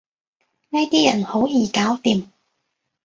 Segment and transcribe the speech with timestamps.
[0.71, 2.25] 呢啲人好易搞掂